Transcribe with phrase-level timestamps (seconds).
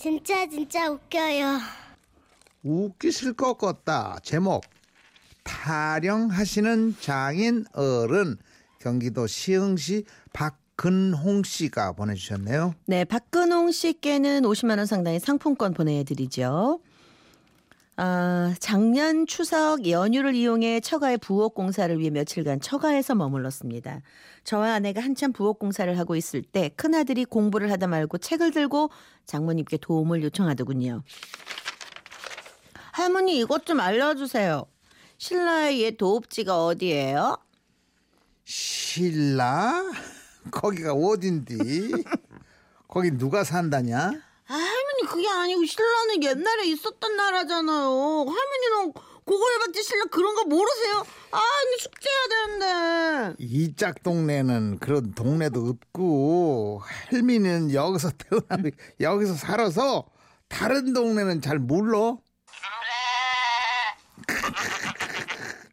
[0.00, 1.58] 진짜 진짜 웃겨요.
[2.62, 4.18] 웃기실 것 같다.
[4.22, 4.64] 제목
[5.42, 8.38] 타령하시는 장인 어른
[8.78, 12.74] 경기도 시흥시 박근홍 씨가 보내주셨네요.
[12.86, 16.80] 네, 박근홍 씨께는 50만 원 상당의 상품권 보내드리죠.
[18.02, 24.00] 아, 작년 추석 연휴를 이용해 처가의 부엌 공사를 위해 며칠간 처가에서 머물렀습니다.
[24.42, 28.88] 저와 아내가 한참 부엌 공사를 하고 있을 때 큰아들이 공부를 하다 말고 책을 들고
[29.26, 31.02] 장모님께 도움을 요청하더군요.
[32.92, 34.64] 할머니 이것 좀 알려주세요.
[35.18, 37.36] 신라의 옛 도읍지가 어디예요?
[38.44, 39.74] 신라?
[40.50, 41.92] 거기가 어딘디?
[42.88, 44.29] 거기 누가 산다냐?
[45.10, 48.26] 그게 아니고 신라는 옛날에 있었던 나라잖아요.
[48.28, 48.92] 할머니는
[49.26, 51.04] 그걸 봤지 신라 그런 거 모르세요?
[51.32, 51.40] 아,
[51.80, 53.34] 숙제해야 되는데.
[53.38, 60.06] 이 짝 동네는 그런 동네도 없고 할미는 여기서 태어나고 여기서 살아서
[60.48, 62.16] 다른 동네는 잘 몰라.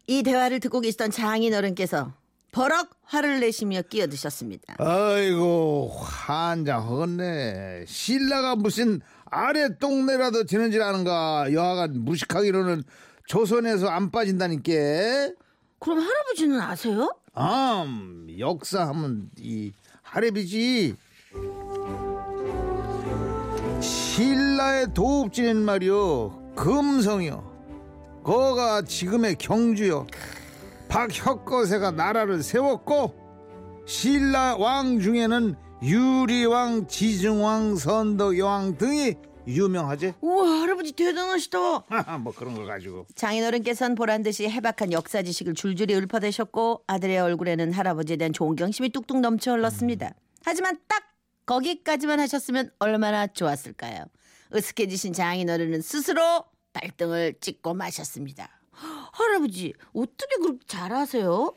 [0.08, 2.14] 이 대화를 듣고 계시던 장인 어른께서
[2.58, 4.78] 버럭 화를 내시며 끼어드셨습니다.
[4.80, 7.86] 아이고 환장 허네.
[7.88, 11.54] 신라가 무슨 아래 동네라도 지는 줄 아는가?
[11.54, 12.84] 여하간 무식하기로는
[13.28, 14.72] 조선에서 안 빠진다니까
[15.80, 17.16] 그럼 할아버지는 아세요?
[17.38, 19.72] 음 역사하면 이
[20.04, 20.96] 하랩이지.
[23.80, 30.08] 신라의 도읍지는 말이요 금성이요 거가 지금의 경주요
[30.90, 33.16] 박혁거세가 나라를 세웠고
[33.86, 39.16] 신라 왕 중에는 유리왕, 지중왕, 선덕여왕 등이
[39.48, 40.16] 유명하지.
[40.20, 41.58] 우와 할아버지 대단하시다.
[42.20, 43.06] 뭐 그런 거 가지고.
[43.16, 49.54] 장인어른께서는 보란 듯이 해박한 역사 지식을 줄줄이 읊어대셨고 아들의 얼굴에는 할아버지에 대한 존경심이 뚝뚝 넘쳐
[49.54, 50.12] 흘렀습니다.
[50.44, 51.04] 하지만 딱
[51.46, 54.04] 거기까지만 하셨으면 얼마나 좋았을까요?
[54.54, 58.50] 으슥해지신 장인어른은 스스로 발등을 찍고 마셨습니다.
[59.38, 61.54] 할아버지 어떻게 그렇게 잘하세요?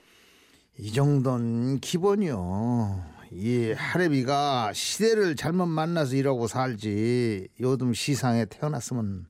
[0.78, 3.04] 이 정도는 기본이요.
[3.32, 7.48] 이 하레비가 시대를 잘못 만나서 이러고 살지.
[7.60, 9.26] 요즘 시상에 태어났으면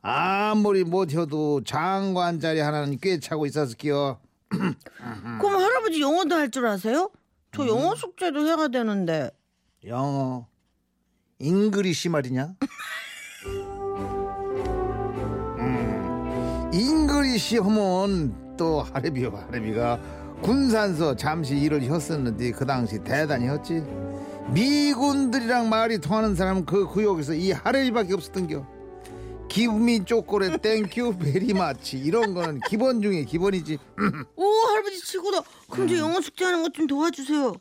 [0.00, 4.20] 아무리 못해도 장관 자리 하나는 꿰차고 있었을게요.
[4.48, 7.10] 그럼 할아버지 영어도 할 줄 아세요?
[7.54, 9.30] 저 영어 숙제도 해야 되는데.
[9.84, 10.46] 영어,
[11.38, 12.54] English 말이냐?
[17.32, 19.98] English 하면 또 하레비요 하레비가
[20.42, 23.82] 군산서 잠시 일을 했었는데 그 당시 대단히 했지.
[24.52, 28.66] 미군들이랑 말이 통하는 사람은 그 구역에서 이 하레비밖에 없었던겨.
[29.48, 33.78] give me chocolate thank you very much 이런 거는 기본 중에 기본이지.
[34.36, 35.42] 오 할아버지 최고다.
[35.70, 37.54] 그럼 저 영어 숙제하는 것 좀 도와주세요.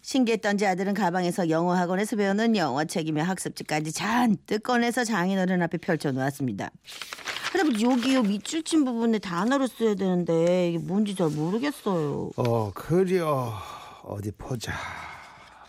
[0.00, 6.70] 신기했던지 아들은 가방에서 영어 학원에서 배우는 영어 책이며 학습지까지 잔뜩 꺼내서 장인어른 앞에 펼쳐 놓았습니다.
[7.52, 12.30] 할아버지 여기 요 밑줄 친 부분에 단어를 써야 되는데 이게 뭔지 잘 모르겠어요.
[12.36, 13.52] 어 그려
[14.02, 14.72] 어디 보자.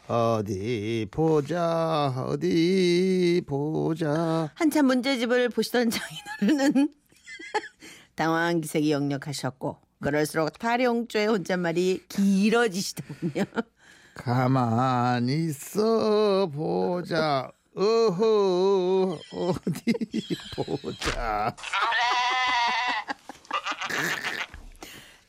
[0.08, 6.90] 어디 보자 어디 보자 한참 문제집을 보시던 장인어른은
[8.16, 13.44] 당황한 기색이 역력하셨고 그럴수록 타령조의 혼잣말이 길어지시더군요.
[14.16, 19.94] 가만히 있어 보자 어허 어디
[20.54, 21.56] 보자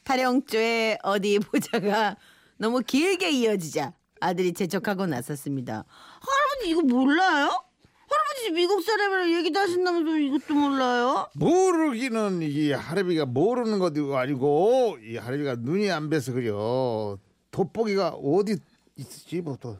[0.02, 2.16] 타령조의 어디 보자가
[2.56, 5.84] 너무 길게 이어지자 아들이 재촉하고 나섰습니다.
[6.20, 7.62] 할아버지 이거 몰라요?
[8.08, 11.28] 할아버지 미국 사람이랑 얘기도 하신다면서 이것도 몰라요?
[11.36, 17.16] 모르기는 이 하레비가 모르는 것도 아니고 이 하레비가 눈이 안 뵈서 그려
[17.52, 18.56] 돋보기가 어디
[18.96, 19.78] 있지 뭐또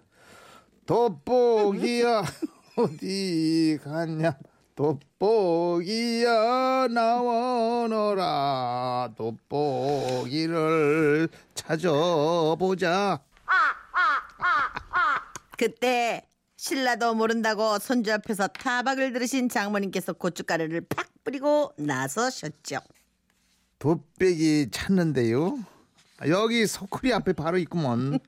[0.87, 2.23] 돋보기야
[2.77, 4.37] 어디 갔냐
[4.75, 6.29] 돋보기야
[6.89, 8.31] 나와너라
[9.17, 10.49] 돋보기를
[11.55, 13.21] 찾아보자
[15.59, 16.27] 그때
[16.57, 22.79] 신라도 모른다고 손주 앞에서 타박을 들으신 장모님께서 고춧가루를 팍 뿌리고 나서셨죠.
[23.79, 25.59] 돋배기 찾는데요.
[26.29, 28.19] 여기 소쿠리 앞에 바로 있구먼.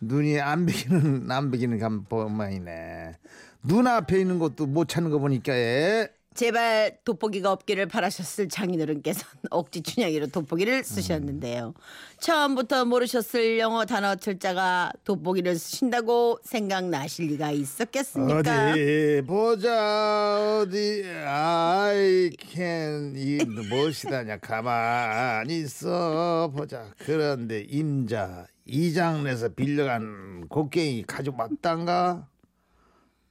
[0.00, 3.16] 눈이 안 베기는 안 베기는 감 보면이네.
[3.62, 6.08] 눈 앞에 있는 것도 못 찾는 거 보니까 예.
[6.34, 11.74] 제발 돋보기가 없기를 바라셨을 장인어른께서는 억지 춘향이로 돋보기를 쓰셨는데요.
[12.20, 18.70] 처음부터 모르셨을 영어 단어 철자가 돋보기를 쓰신다고 생각나실 리가 있었겠습니까?
[18.70, 31.02] 어디 보자 어디 I can 이 무엇이다냐 가만히 있어 보자 그런데 임자 이장내서 빌려간 곡괭이
[31.08, 32.28] 가져왔단가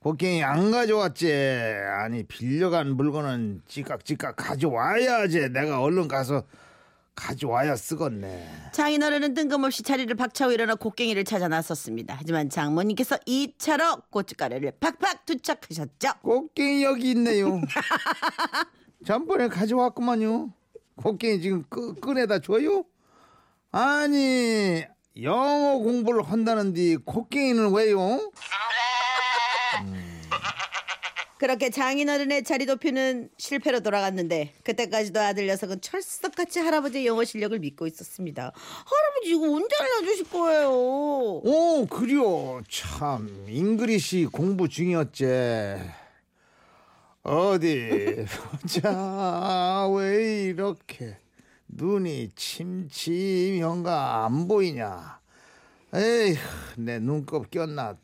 [0.07, 1.29] 곡괭이 안 가져왔지
[1.99, 6.43] 아니 빌려간 물건은 찌깍찌깍 가져와야지 내가 얼른 가서
[7.13, 12.15] 가져와야 쓰겄네 장인어른은 뜬금없이 자리를 박차고 일어나 곡괭이를 찾아 나섰습니다.
[12.17, 16.13] 하지만 장모님께서 이 차로 고춧가루를 팍팍 투척하셨죠.
[16.21, 17.59] 곡괭이 여기 있네요
[19.05, 20.53] 전번에 가져왔구만요
[20.95, 22.85] 곡괭이 지금 끄, 꺼내다 줘요?
[23.73, 24.85] 아니
[25.21, 28.31] 영어 공부를 한다는데 곡괭이는 왜요?
[31.39, 38.51] 그렇게 장인어른의 자리 도피는 실패로 돌아갔는데 그때까지도 아들 녀석은 철석같이 할아버지의 영어 실력을 믿고 있었습니다.
[38.53, 40.69] 할아버지 이거 언제 알려주실 거예요?
[40.71, 45.25] 오 그려 참 English 공부 중이었지.
[47.23, 48.25] 어디
[48.61, 51.17] 보자 왜 이렇게
[51.67, 55.19] 눈이 침침한가 안 보이냐?
[55.93, 56.35] 에휴
[56.77, 57.97] 내 눈곱 꼈나?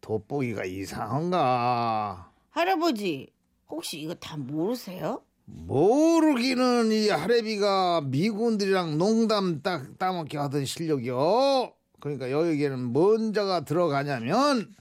[0.00, 3.32] 돋보기가 이상한가 할아버지
[3.68, 5.22] 혹시 이거 다 모르세요?
[5.46, 11.72] 모르기는 이 할애비가 미군들이랑 농담 따먹기 하던 실력이요.
[11.98, 14.72] 그러니까 여기에는 뭔 자가 들어가냐면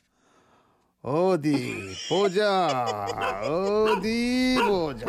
[1.02, 1.74] 어디
[2.10, 3.08] 보자
[3.44, 5.06] 어디 보자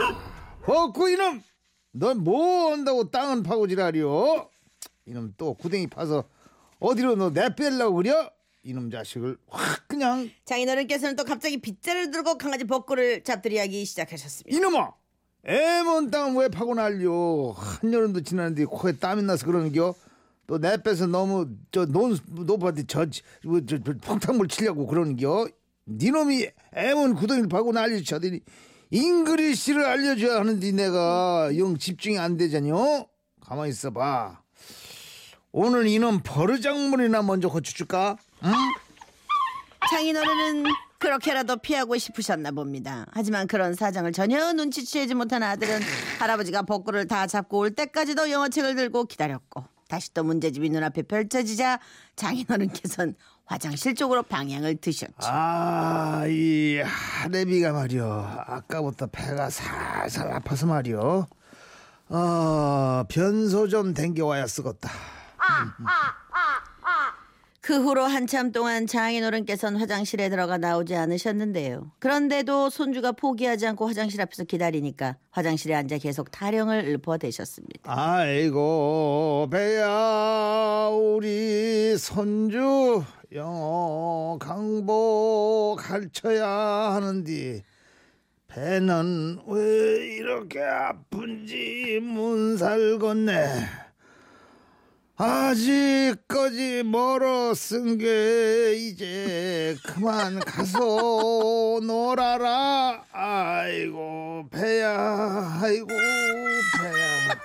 [0.62, 1.42] 버쿠 이놈
[1.92, 4.48] 넌 뭐 한다고 땅은 파고 지랄이요
[5.06, 6.24] 이놈 또 구덩이 파서
[6.80, 8.30] 어디로 너 내빼려고 그려
[8.64, 14.56] 이놈 자식을 확 그냥 장인어른께서는 또 갑자기 빗자를 들고 강아지 벚구를 잡들이하기 시작하셨습니다.
[14.56, 14.92] 이놈아!
[15.46, 17.54] 애먼 땅왜 파고 날려?
[17.54, 19.94] 한여름도 지났는데 코에 땀이 나서 그러는겨?
[20.46, 23.06] 또 내 빼서 너무 저논 높아한테 저,
[23.44, 25.46] 뭐, 저, 저 폭탄물 치려고 그러는겨?
[25.86, 28.40] 니놈이 애먼 구덩이를 파고 난리 쳐더니
[28.90, 33.06] 잉글리시를 알려줘야 하는데 내가 영 집중이 안 되잖여?
[33.40, 34.42] 가만히 있어봐.
[35.52, 38.16] 오늘 이놈 버르장물이나 먼저 고쳐줄까?
[38.44, 38.52] 응?
[39.90, 40.64] 장인어른은
[40.98, 43.06] 그렇게라도 피하고 싶으셨나 봅니다.
[43.12, 45.80] 하지만 그런 사정을 전혀 눈치채지 못한 아들은
[46.18, 51.78] 할아버지가 벚구를 다 잡고 올 때까지도 영어책을 들고 기다렸고 다시 또 문제집이 눈앞에 펼쳐지자
[52.16, 53.14] 장인어른께서는
[53.44, 55.12] 화장실 쪽으로 방향을 드셨죠.
[55.20, 58.44] 아, 이 하레비가 말이여.
[58.46, 61.26] 아까부터 배가 살살 아파서 말이여.
[62.08, 64.88] 어, 변소 좀 댕겨와야 쓰겄다.
[67.64, 71.92] 그 후로 한참 동안 장인어른께서는 화장실에 들어가 나오지 않으셨는데요.
[71.98, 77.80] 그런데도 손주가 포기하지 않고 화장실 앞에서 기다리니까 화장실에 앉아 계속 타령을 읊어대셨습니다.
[77.86, 83.02] 아이고, 배야, 우리 손주
[83.32, 87.62] 영어 강보 가르쳐야 하는디.
[88.46, 93.83] 배는 왜 이렇게 아픈지 문살 걷네.
[95.16, 103.04] 아직까지 멀었은 게 이제 그만 가서 놀아라.
[103.12, 107.38] 아이고 배야, 아이고 배야.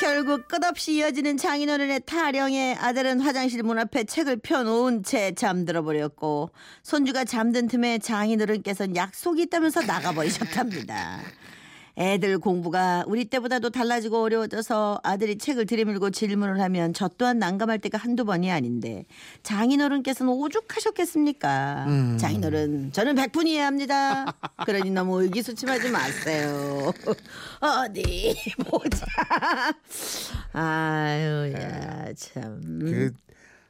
[0.00, 6.52] 결국 끝없이 이어지는 장인어른의 타령에 아들은 화장실 문 앞에 책을 펴놓은 채 잠들어 버렸고
[6.84, 11.20] 손주가 잠든 틈에 장인어른께서는 약속이 있다면서 나가버리셨답니다.
[11.98, 17.98] 애들 공부가 우리 때보다도 달라지고 어려워져서 아들이 책을 들이밀고 질문을 하면 저 또한 난감할 때가
[17.98, 19.04] 한두 번이 아닌데
[19.42, 21.86] 장인어른께서는 오죽하셨겠습니까?
[22.18, 24.26] 장인어른 저는 백분 이해합니다.
[24.64, 26.92] 그러니 너무 의기소침하지 마세요.
[27.60, 29.04] 어디 보자.
[30.52, 32.60] 아유 야 참.
[32.80, 33.12] 그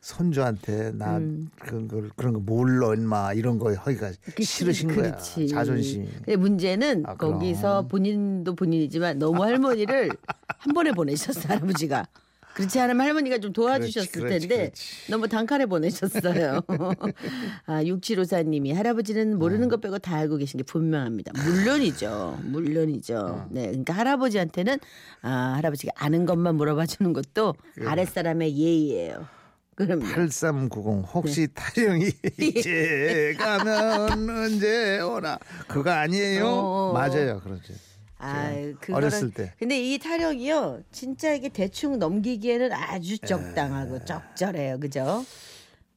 [0.00, 1.20] 손주한테 나
[1.58, 5.10] 그런 걸 그런 거 몰라 인마 이런 거 하기가 싫으신 거야.
[5.12, 5.48] 그렇지.
[5.48, 6.06] 자존심.
[6.24, 7.14] 근데 문제는 아.
[7.16, 10.10] 거기서 본인도 본인이지만 너무 할머니를
[10.58, 12.06] 한 번에 보내셨어 할아버지가.
[12.54, 15.10] 그렇지 않으면 할머니가 좀 도와주셨을 그렇지, 그렇지, 텐데 그렇지.
[15.12, 16.60] 너무 단칼에 보내셨어요.
[17.66, 19.68] 아 육칠오사님이 할아버지는 모르는 어.
[19.70, 21.32] 것 빼고 다 알고 계신 게 분명합니다.
[21.40, 23.16] 물론이죠, 물론이죠.
[23.16, 23.46] 어.
[23.50, 24.78] 네, 그러니까 할아버지한테는
[25.22, 27.54] 아 할아버지가 아는 것만 물어봐 주는 것도
[27.86, 29.37] 아랫 사람의 예의예요.
[29.78, 31.54] 그럼 8390 혹시 네.
[31.54, 36.46] 타령이 이제 가면 언제 오나 그거 아니에요?
[36.46, 36.92] 어.
[36.92, 37.74] 맞아요, 그렇죠.
[38.18, 39.52] 아, 그거는 어렸을 때.
[39.56, 43.26] 근데 이 타령이요, 진짜 이게 대충 넘기기에는 아주 네.
[43.28, 45.24] 적당하고 적절해요, 그죠?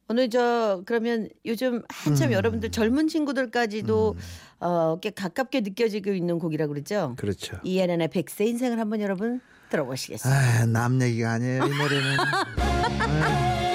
[0.08, 2.32] 오늘 저 그러면 요즘 한참 음.
[2.34, 4.14] 여러분들 젊은 친구들까지도
[4.60, 7.14] 어, 꽤 가깝게 느껴지고 있는 곡이라 그러죠.
[7.18, 7.58] 그렇죠.
[7.64, 10.32] 이해란의 백세 인생을 한번 여러분 들어보시겠어요?
[10.32, 12.18] 아, 남 얘기가 아니에요 이 노래는.
[12.20, 13.68] 아,